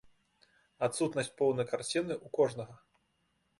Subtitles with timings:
[0.87, 2.75] Адсутнасць поўнай карціны ў кожнага.